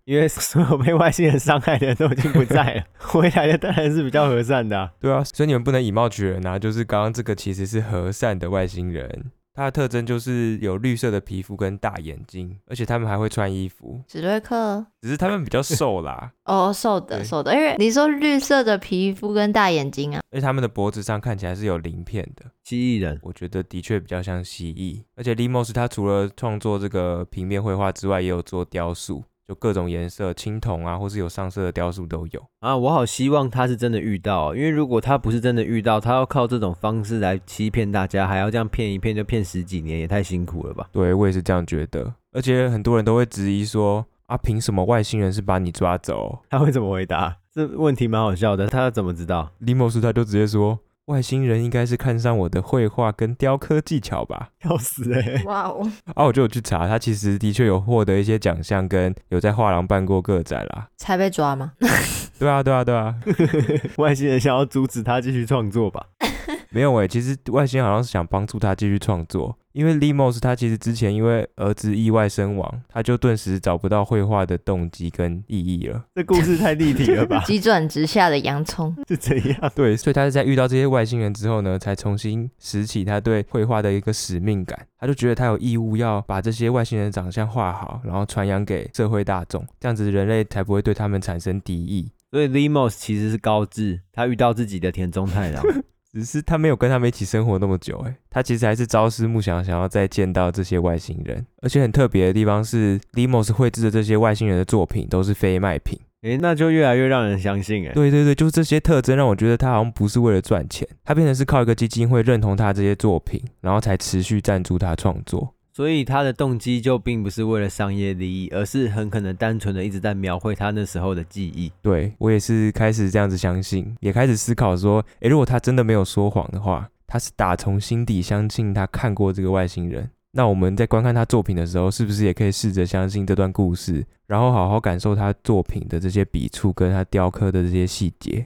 [0.06, 4.92] 因为所有被外星人伤害的人都已经不在了， 回来的当然是比较和善的啊。
[5.00, 6.60] 对啊，所以你们不能以貌取人啊。
[6.60, 9.32] 就是刚刚这个其实是和善的外星人。
[9.54, 14.02] 它的特征就是有绿色的皮肤跟大眼睛，而且他们还会穿衣服。
[14.08, 16.32] 史瑞克，只是他们比较瘦啦。
[16.46, 17.54] 哦，瘦的，瘦的。
[17.54, 22.46] 因为你说绿色的皮肤跟大眼睛啊，而且他们的脖子上看起来是有鳞片的。
[22.64, 25.04] 蜥蜴人，我觉得的确比较像蜥蜴。
[25.16, 29.24] 而且 Limos 他除了创作这个平面绘画之外，也有做雕塑。
[29.48, 32.76] 就各种颜色，青铜啊，或是有上色的雕塑都有啊。
[32.78, 40.88] 我好希望他是真的遇到，因为如果他不是真的遇到，他要靠这种方式来欺骗大家，还要这样骗一骗就骗十几年，也太辛苦了吧？
[40.92, 42.14] 对，我也是这样觉得。
[42.32, 46.40] 而且很多人都会质疑说啊，凭什么外星人是把你抓走？
[46.50, 47.38] 他会怎么回答？
[47.54, 48.68] 这问题蛮好笑的。
[48.68, 50.80] 他怎么知道？Limos 他就直接说。
[51.08, 54.52] 外星人应该是看上我的绘画跟雕刻技巧吧？
[54.64, 55.44] 要死哎、欸！
[55.44, 55.92] 哇哦！
[56.16, 60.88] 啊，我就有去查，他其实的确有获得一些奖项，跟有在画廊办过个展啦。
[60.96, 61.74] 才被抓吗？
[62.40, 63.16] 对啊，对啊，对啊！
[63.98, 66.06] 外星人想要阻止他继续创作吧？
[66.72, 69.58] 没有哎、欸，其实外星人好像是想帮助他继续创作。
[69.74, 76.06] 因为 Limos 他其实之前因为儿子意外身亡，他就顿时找不到绘画的动机跟意义了。
[76.16, 77.44] 这故事太立体了吧？
[77.46, 79.60] 急转直下的洋葱是怎样？
[79.76, 84.88] 对，所以他是在遇到这些外星人之后呢，才重新拾起他对绘画的一个使命感。
[85.00, 92.10] 他就觉得他有义务要把这些外星人的长相画好，然后传扬给社会大众，这样子人类才不会对他们产生敌意。
[92.32, 95.64] 所以 Limos 其实是高智，他遇到自己的田中太郎。
[96.14, 101.44] 只是他没有跟他们一起生活那么久，诶，他其实还是朝思暮想，想要再见到这些外星人。
[101.62, 115.56] 而且很特别的地方是，Limos 绘制的这些外星人的作品都是非卖品，诶，那就越来越让人相信，诶，对对对，就是这些特征让我觉得他好像不是为了赚钱，他变成是靠一个基金会认同他这些作品，然后才持续赞助他创作。
[115.76, 121.72] 所以他的动机就并不是为了商业利益，而是很可能单纯的一直在描绘他那时候的记忆。
[121.82, 138.46] 对，我也是开始这样子相信，也开始思考说，诶，如果他真的没有说谎的话，他是打从心底相信他看过这个外星人，那我们在观看他作品的时候，是不是也可以试着相信这段故事，然后好好感受他作品的这些笔触跟他雕刻的这些细节？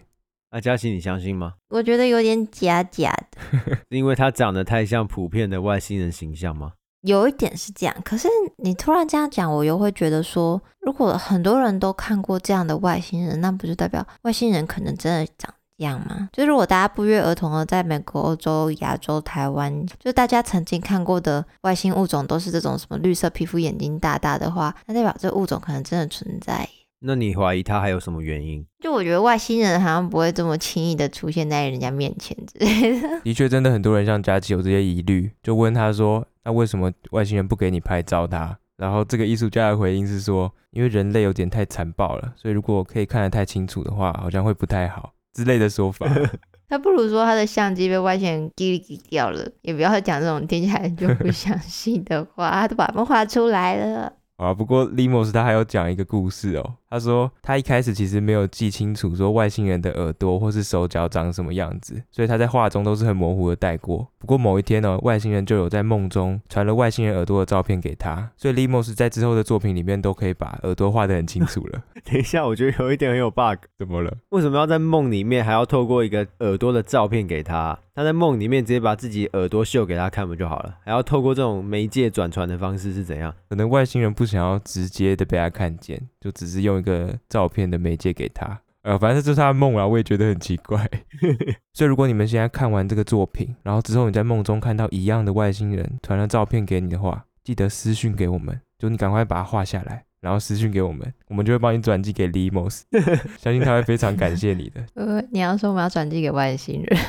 [0.50, 1.56] 那嘉琪，你相信吗？
[1.72, 6.72] 我觉得有点假假的， 是因为他长得太像普遍的外星人形象吗？
[7.08, 16.28] 有一点是这样，可是你突然这样讲，我又会觉得说，如果很多人都看过这样的外星人，那不就代表外星人可能真的长这样吗？
[16.34, 26.68] 就如果大家不约而同的在美国、欧洲、亚洲、台湾，就大家曾经看过的外星物种都是这种什么绿色皮肤、眼睛大大的话，那代表这物种可能真的存在。
[27.00, 28.66] 那你怀疑它还有什么原因？
[28.80, 33.08] 就我觉得外星人好像不会这么轻易的出现在人家面前之类的。
[33.24, 46.08] 的确，真的很多人像佳琪有这些疑虑，就问他说：“那为什么外星人不给你拍照他？”然后这个艺术家的回应是说：“因为人类有点太残暴了，所以如果可以看得太清楚的话，好像会不太好之类的说法。
[46.70, 54.14] ”那不如说他的相机被外星人给给掉了，也不要讲这种听起来就不相信的话，他都把他们画出来了。
[54.38, 56.76] 啊，不过 Limos 他还有讲一个故事哦。
[56.90, 64.08] 他说他一开始其实没有记清楚说外星人的耳朵或是手脚长什么样子，所以他在画中都是很模糊的带过。
[64.20, 71.84] 不过某一天呢，外星人就有在梦中传了外星人耳朵的照片给他，所以 Limos 在之后的作品里面都可以把耳朵画得很清楚了。
[72.06, 74.16] 等一下，我觉得有一点很有 bug，怎么了？
[74.30, 77.78] 为什么要在梦里面还要透过一个耳朵的照片给他？
[77.94, 80.76] 他在梦里面直接把自己耳朵秀给他看不就好了？
[80.86, 83.34] 还要透过这种媒介转传的方式是怎样？
[83.50, 88.60] 可能外星人不想要直接的被他看见，就只是用一个照片的媒介给他。
[88.84, 90.88] 呃，反正这是他的梦啦，我也觉得很奇怪。
[91.74, 100.04] 所以如果你们现在看完这个作品，然后之后你在梦中看到一样的外星人传了照片给你的话，记得私讯给我们，就你赶快把它画下来。
[100.20, 102.82] 然后私讯给我们，我们就会帮你转寄给 Limos，
[103.38, 104.84] 相信他会非常感谢你的。
[104.96, 107.00] 呃，你要说我们要转寄给外星人，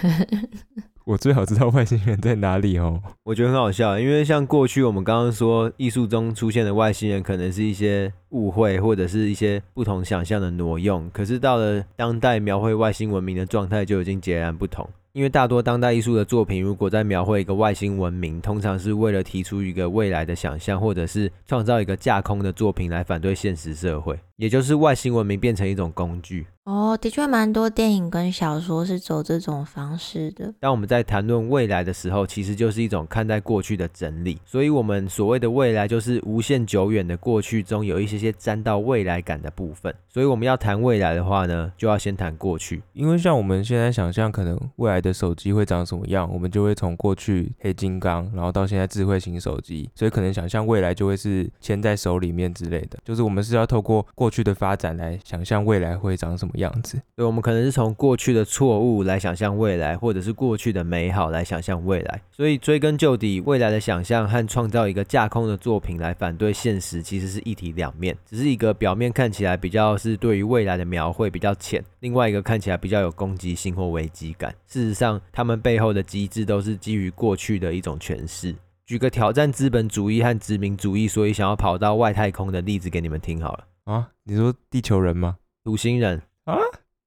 [1.08, 3.02] 我最好知道外星人在哪里哦。
[3.24, 14.86] 我觉得很好笑，因为像过去我们刚刚说艺术中出现的外星人，可能是一些误会或者是一些不同想象的挪用，可是到了当代描绘外星文明的状态就已经截然不同。
[15.14, 24.20] 因为大多当代艺术的作品，如果在描绘一个外星文明，通常是为了提出一个未来的想象，或者是创造一个架空的作品来反对现实社会。
[24.38, 26.46] 也就是外星文明变成一种工具。
[26.62, 30.52] 哦，的确蛮多电影跟小说是走这种方式的。
[30.60, 34.38] 当我们在谈论未来的时候，其实就是一种看待过去的整理。
[34.44, 39.92] 所以，我们所谓的未来，就是无限久远的过去中有一些些沾到未来感的部分。
[40.10, 42.82] 所以，我们要谈未来的话呢，就要先谈过去。
[42.92, 52.98] 因为像我们现在想象可能未来的手机会长什么样，我们就会从过去黑金刚，然后到现在智慧型手机，所以可能想象未来就会是牵在手里面之类的。
[53.02, 57.00] 就是我们是要透过过过去的发展来想象未来会长什么样子。
[57.16, 62.20] 对，我们可能是从过去的错误来想象未来，或者是过去的美好来想象未来。
[62.30, 68.14] 所以追根究底，未来的想象和创造一个架空的作品来反对现实，其实是一体两面。
[68.26, 74.54] 只是一个表面看起来比较是对于未来的描绘比较浅，另外一个看起来比较有攻击性或危机感。
[74.66, 78.54] 事实上，他们背后的机制都是基于过去的一种诠释。
[78.84, 83.64] 举个挑战资本主义和殖民主义，所以想要跑到外太空的例子给你们听好了。
[83.88, 85.38] 啊，你说地球人吗？
[85.64, 86.58] 土星人啊？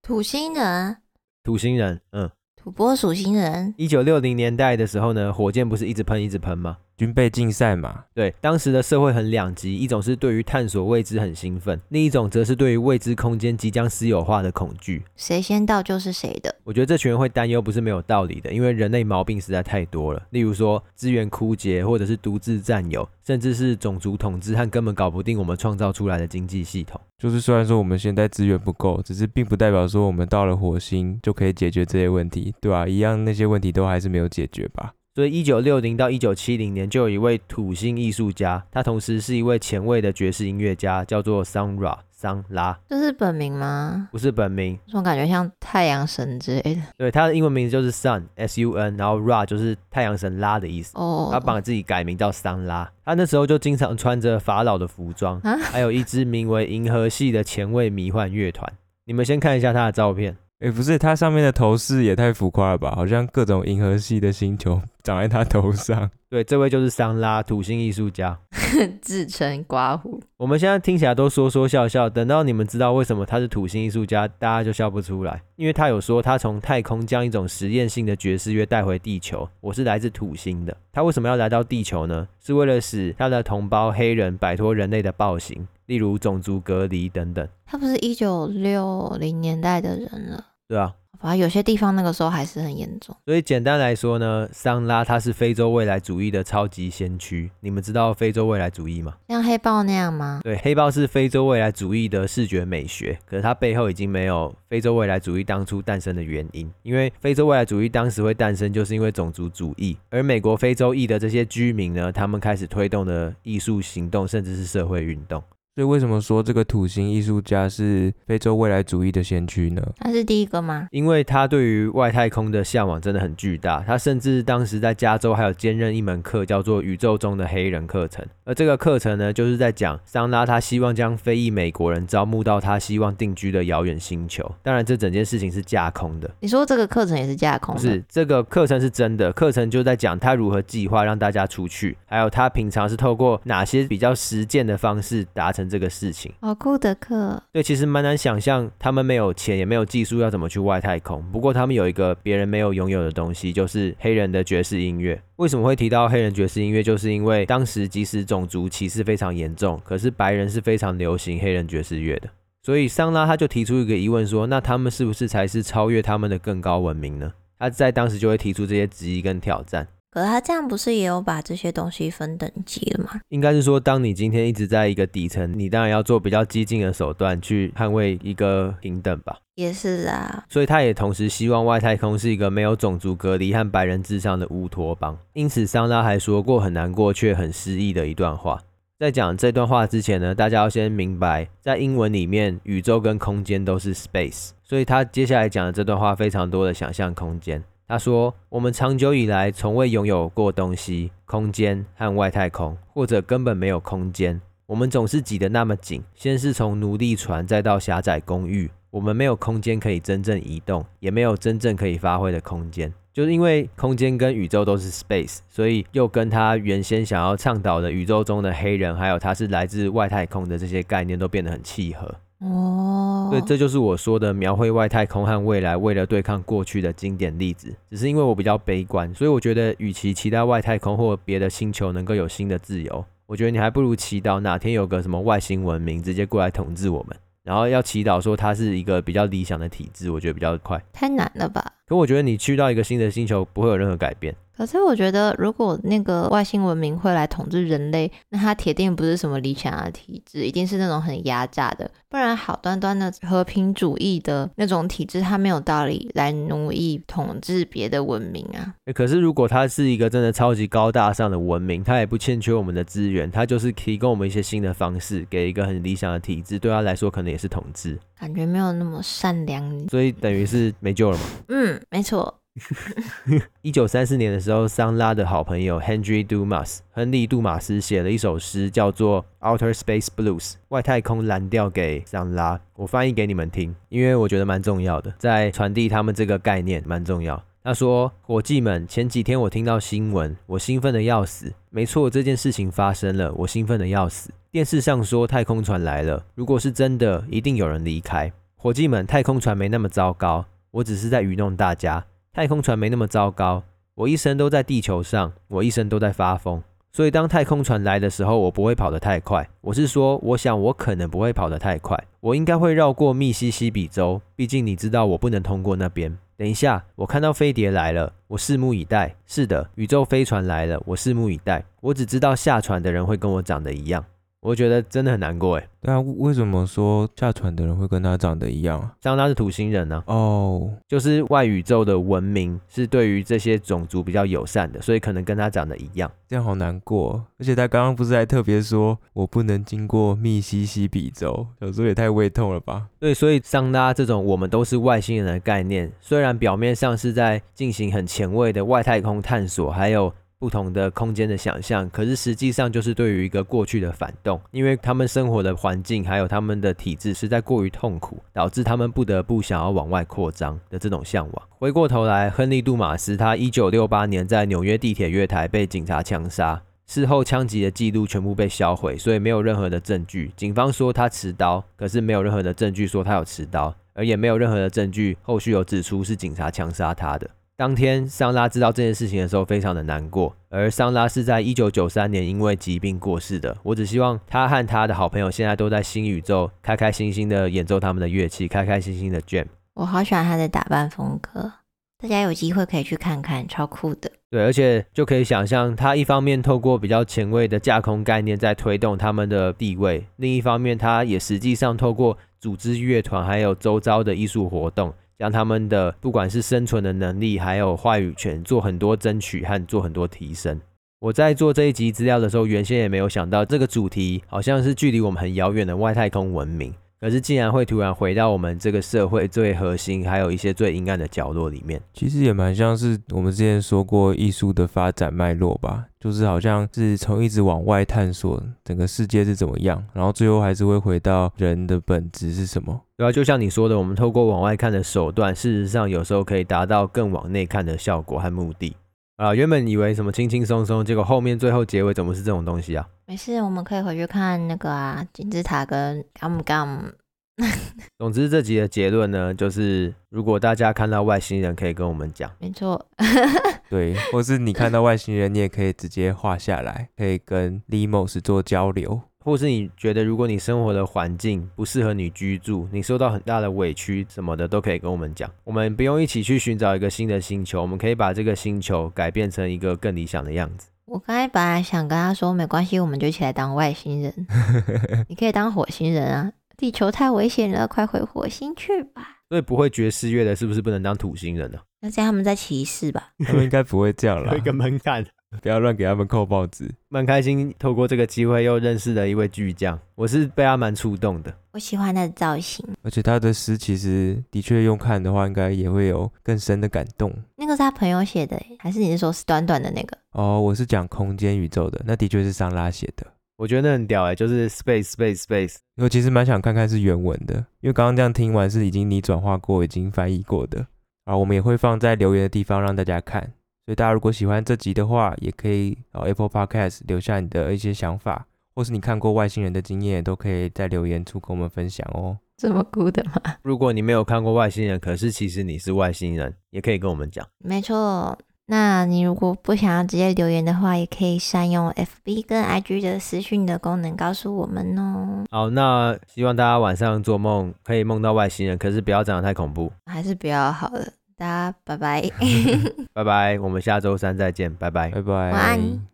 [0.02, 0.98] 土星人，
[1.44, 3.72] 土星人，嗯，土拨鼠星人。
[3.78, 6.80] 一九六零年代的时候呢，火箭不是一直喷一直喷吗？
[7.02, 15.02] 军备竞赛嘛，对，当时的社会很两极，一种是对于探索未知很兴奋，另一种则是对于未知空间即将私有化的恐惧。
[15.16, 16.56] 谁先到就是谁的。
[16.64, 27.02] 我觉得这群人会担忧不是没有道理的，因为人类毛病实在太多了，例如说资源枯竭，或者是独自占有，甚至是种族统治和根本搞不定我们创造出来的经济系统。
[27.18, 32.88] 就是虽然说我们现在资源不够，只是并不代表说我们到了火星就可以解决这些问题，对吧？
[32.88, 34.94] 一样那些问题都还是没有解决吧。
[35.14, 42.80] 所以，一九六零到一九七零年，就有一位土星艺术家，他同时是一位前卫的爵士音乐家，叫做 Sun Ra 桑拉。
[42.88, 44.08] 这是本名吗？
[44.10, 46.82] 不是本名，这种感觉像太阳神之类的。
[46.98, 50.94] 对，他的英文名字就是 Sun S U N，然后 Ra 就是太阳神拉的意思。
[50.96, 51.28] 哦。
[51.30, 52.90] 他把自己改名叫桑拉。
[53.04, 58.72] 他那时候就经常穿着法老的服装，啊、还有一支名为银河系的前卫迷幻乐团。
[59.04, 60.38] 你们先看一下他的照片。
[60.62, 62.94] 哎，不是，它上面的头饰也太浮夸了吧？
[62.96, 66.12] 好像各种银河系的星球 长在他头上。
[66.30, 68.38] 对，这位就是桑拉，土星艺术家，
[69.02, 70.22] 自称刮胡。
[70.38, 79.50] 我们现在听起来都说说笑笑，等到你们知道为什么他是土星艺术家，大家就笑不出来，因为他有说他从太空将一种实验性的爵士乐带回地球。
[79.62, 82.28] 我是来自土星的，他为什么要来到地球呢？
[82.40, 87.46] 是为了使他的同胞黑人摆脱人类的暴行，例如种族隔离等等。
[87.66, 90.46] 他不是一九六零年代的人了。
[90.72, 93.14] 对啊，反正有些地方那个时候还是很严重。
[93.26, 97.52] 所以简单来说呢，桑拉他是非洲未来主义的超级先驱。
[97.60, 99.16] 你们知道非洲未来主义吗？
[99.28, 100.40] 像黑豹那样吗？
[100.42, 106.72] 对，黑豹是非洲未来主义的视觉美学，可是它背后已经没有非洲未来主义当初诞生的原因。
[106.84, 109.98] 因为非洲未来主义当时会诞生，就是因为种族主义。
[110.10, 115.44] 而美国非洲裔的这些居民呢，他们开始推动的艺术行动，甚至是社会运动。
[115.74, 119.82] 所以为什么说这个土星艺术家是非洲未来主义的先驱呢？
[120.00, 120.90] 他是第一个吗？
[120.92, 128.26] 因为他对于外太空的向往真的很巨大，他甚至当时在加州还有兼任一门课，叫做《宇宙中的黑人》课程。
[128.44, 134.44] 而这个课程呢，就是在讲桑拉他希望将非裔美国人招募到他希望定居的遥远星球。
[134.62, 136.30] 当然，这整件事情是架空的。
[136.42, 137.82] 你说这个课程也是架空的？
[137.82, 139.32] 不是，这个课程是真的。
[139.32, 146.32] 课程就在讲他如何计划让大家出去，还有他平常是透过哪些比较实践的方式达成这个事情。
[146.42, 147.42] 好酷的课。
[147.52, 151.24] 对，其实蛮难想象他们没有钱也没有技术要怎么去外太空。
[151.32, 155.22] 不过他们有一个别人没有拥有的东西，就是黑人的爵士音乐。
[155.38, 156.84] 为什么会提到黑人爵士音乐？
[156.84, 162.30] 就是因为当时即使种族歧视非常严重，可是白人是非常流行黑人爵士乐的。
[162.64, 167.32] 所以桑拉他就提出一个疑问说：那他们是不是才是超越他们的更高文明呢？
[167.58, 169.88] 他在当时就会提出这些质疑跟挑战。
[170.12, 173.22] 可是他这样不是也有把这些东西分等级了吗？
[173.30, 179.38] 应该是说，当你今天一直在一个底层，你当然要做比较激进的手段去捍卫一个平等吧。
[179.56, 185.18] 也是啊，所以他也同时希望外太空是一个没有种族隔离和白人至上的乌托邦。
[185.32, 188.60] 因此，桑拉还说过很难过却很诗意的一段话。
[189.00, 197.64] 在讲这段话之前呢，大家要先明白，在英文里面，宇宙跟空间都是 space，所以他接下来讲的这段话非常多的想象空间。
[197.92, 204.40] 他说：“我们长久以来从未拥有过东西，空间和外太空，或者根本没有空间。
[204.66, 208.72] 我们总是挤得那么紧，先是从奴隶船，再到狭窄公寓。
[208.92, 212.94] 我们没有空间可以真正移动，也没有真正可以发挥的空间。
[213.12, 227.72] 就是因为空间跟宇宙都是 space，所以又跟他原先想要倡导的宇宙中的黑人，还有他是来自外太空的这些概念，都变得很契合。”哦，对，这就是我说的描绘外太空和未来为了对抗过去的经典例子。
[227.90, 237.16] 只是因为我比较悲观，所以我觉得与其期待外太空或别的星球能够有新的自由，我觉得你还不如祈祷哪天有个什么外星文明直接过来统治我们。
[237.44, 240.80] 然后要祈祷说它是一个比较理想的体制，我觉得比较快。
[240.94, 241.74] 太难了吧？
[241.88, 244.36] 可我觉得你去到一个新的星球不会有任何改变。
[244.62, 251.90] 可是我觉得，如果那个外星文明会来统治人类，那它铁定不是什么理想的体制，一定是那种很压榨的。
[252.08, 258.76] 不然，好端端的和平主义的那种体制，它没有道理来奴役统治别的文明啊。
[258.94, 267.98] 可是，如果它是一个真的超级高大上的文明，它也不欠缺我们的资源，它就是提供我们一些新的方式，给一个很理想的体制，对它来说可能也是统治。
[268.20, 271.24] 感觉没有那么善良，所以等于是没救了嘛？
[271.48, 272.38] 嗯，没错。
[273.62, 279.26] 一九三四年的时候，桑拉的好朋友 Henry Dumas 亨利·杜马斯写了一首诗，叫做
[279.58, 282.60] 《Outer Space Blues》外太空蓝调给桑拉。
[282.76, 287.42] 我翻译给你们听，因为我觉得蛮重要的，在传递他们这个概念蛮重要。
[287.64, 291.54] 他说：“伙计们，前几天我听到新闻，我兴奋得要死。
[291.70, 294.32] 没错，这件事情发生了，我兴奋得要死。
[294.52, 298.34] 电视上说太空船来了，如果是真的，一定有人离开。
[298.58, 303.62] 伙计们，太空船没那么糟糕，我只是在愚弄大家。”太空船没那么糟糕，
[303.94, 309.46] 我一生都在地球上，我一生都在发疯，所以当太空船来的时候，我不会跑得太快。
[309.60, 316.18] 我是说，我想我可能不会跑得太快，我应该会绕过密西西比州，毕竟你知道我不能通过那边。
[316.38, 319.14] 等一下，我看到飞碟来了，我拭目以待。
[319.28, 321.62] 是的，宇宙飞船来了，我拭目以待。
[321.82, 324.06] 我只知道下船的人会跟我长得一样。
[324.42, 325.68] 我觉得真的很难过哎。
[325.82, 328.94] 对啊，为什么说下船的人会跟他长得一样啊？
[329.02, 330.04] 像他是土星人呢？
[330.06, 336.12] 哦，就是外宇宙的文明是对于这些种族比较友善的，所以可能跟他长得一样。
[336.28, 337.24] 这样好难过。
[337.40, 342.88] 而且他刚刚不是还特别说我不能经过密西西比州，有时候也太胃痛了吧？
[343.00, 350.14] 对，所以桑拉这种我们都是外星人的概念，虽然表面上是在进行很前卫的外太空探索，还有。
[350.42, 361.48] 不同的空间的想象，可是实际上就是对于一个过去的反动，因为他们生活的环境还有他们的体制实在过于痛苦，导致他们不得不想要往外扩张的这种向往。
[361.60, 370.32] 回过头来，亨利·杜马斯他一九六八年在纽约地铁月台被警察枪杀，事后枪击的记录全部被销毁，所以没有任何的证据。
[370.36, 377.30] 警方说他持刀，可是没有任何的证据说他有持刀，而也没有任何的证据后续有指出是警察枪杀他的。
[377.62, 380.36] 当天，桑拉知道这件事情的时候，非常的难过。
[380.50, 383.56] 而桑拉是在一九九三年因为疾病过世的。
[383.62, 389.46] 我只希望他和他的好朋友现在都在新宇宙，开开心心的演奏他们的乐器，开开心心的 jam。
[389.76, 391.52] 我好喜欢他的打扮风格，
[392.00, 394.12] 大家有机会可以去看看，超酷的。
[394.32, 404.92] 对，而且就可以想象，他一方面透过比较前卫的架空概念在推动他们的地位，另一方面，他也实际上透过组织乐团还有周遭的艺术活动。
[405.22, 410.60] 让他们的不管是生存的能力，还有话语权，做很多争取和做很多提升。
[411.00, 421.82] 我在做这一集资料的时候，原先也没有想到这个主题好像是距离我们很遥远的外太空文明，可是竟然会突然回到我们这个社会最核心，还有一些最阴暗的角落里面。
[421.96, 425.86] 其实也蛮像是我们之前说过艺术的发展脉络吧。
[426.00, 432.80] 就是好像是从一直往外探索整个世界是怎么样，然后最后还是会回到人的本质是什么。
[432.98, 438.76] 对啊，就像你说的，我们透过往外看的手段，事实上有时候可以达到更往内看的效果和目的。
[439.18, 442.88] 啊，原本以为什么轻轻松松，结果后面最后结尾怎么是这种东西啊？
[443.12, 446.94] 没事，我们可以回去看那个啊，金字塔跟 Gum Gum。
[448.00, 452.32] 总之，这集的结论呢，就是如果大家看到外星人，可以跟我们讲。
[452.40, 452.88] 没错，
[453.70, 459.02] 对，或是你看到外星人，你也可以直接画下来，可以跟 Limos 做交流。
[459.26, 465.30] 或是你觉得，如果你生活的环境不适合你居住，你受到很大的委屈什么的，都可以跟我们讲。
[465.44, 470.70] 我们不用一起去寻找一个新的星球，我们可以把这个星球改变成一个更理想的样子。
[470.92, 474.14] 我刚才本来想跟他说，没关系，我们就一起来当外星人。
[475.08, 476.34] 你可以当火星人啊。
[476.58, 479.02] 地球太危险了，快回火星去吧。
[479.30, 481.58] 所以不会爵士乐的，是不是不能当土星人呢？
[481.80, 483.14] 那这样他们在歧视吧？
[483.26, 484.34] 他们应该不会这样了。
[484.36, 485.06] 有一个门槛，
[485.42, 486.70] 不要乱给他们扣帽子。
[486.90, 491.34] 蛮开心，透过这个机会又认识了一位巨匠，我是被他蛮触动的。
[491.54, 497.14] 我喜欢他的造型，而且他的诗其实的确用看的话，应该也会有更深的感动。
[497.38, 499.98] 那个是他朋友写的，还是你是说是短短的那个？
[500.12, 503.08] 哦，我是讲空间宇宙的，那的确是桑拉写的。
[503.38, 505.56] 我觉得那很屌哎，就是 space space space。
[505.78, 510.68] 我其实蛮想看看是原文的，因为刚刚这样听完是已经你转化过、已经翻译过的。
[511.06, 513.34] 啊，我们也会放在留言的地方让大家看。
[513.72, 522.18] 所以大家如果喜欢这集的话，也可以哦，apple Podcast 留下你的一些想法，或是你看过外星人的经验，都可以在留言处跟我们分享哦。
[522.36, 523.14] 这么酷的吗？
[523.44, 527.26] 如果你没有看过外星人，可是其实你是外星人，也可以跟我们讲。
[527.38, 528.18] 没错，
[528.48, 535.24] 那你如果不想要直接留言的话，也可以善用 FB 跟 IG 的私讯的功能告诉我们哦。
[535.32, 540.86] 好，那希望大家晚上做梦可以梦到外星人，可是不要长得太恐怖，还是不要好了。
[541.22, 542.02] 大家拜拜，
[542.94, 545.91] 拜拜，我们下周三再见，拜拜，拜拜，晚安。